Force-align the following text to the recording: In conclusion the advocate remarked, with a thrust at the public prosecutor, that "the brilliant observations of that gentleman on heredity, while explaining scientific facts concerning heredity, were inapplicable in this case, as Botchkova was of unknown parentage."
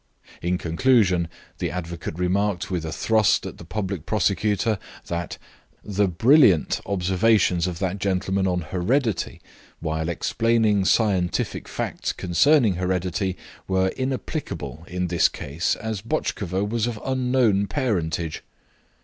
In 0.41 0.57
conclusion 0.57 1.27
the 1.59 1.69
advocate 1.69 2.17
remarked, 2.17 2.71
with 2.71 2.85
a 2.85 2.91
thrust 2.91 3.45
at 3.45 3.59
the 3.59 3.63
public 3.63 4.07
prosecutor, 4.07 4.79
that 5.05 5.37
"the 5.83 6.07
brilliant 6.07 6.81
observations 6.87 7.67
of 7.67 7.77
that 7.77 7.99
gentleman 7.99 8.47
on 8.47 8.61
heredity, 8.61 9.41
while 9.79 10.09
explaining 10.09 10.85
scientific 10.85 11.67
facts 11.67 12.13
concerning 12.13 12.77
heredity, 12.77 13.37
were 13.67 13.89
inapplicable 13.89 14.85
in 14.87 15.05
this 15.05 15.29
case, 15.29 15.75
as 15.75 16.01
Botchkova 16.01 16.67
was 16.67 16.87
of 16.87 16.99
unknown 17.05 17.67
parentage." 17.67 18.41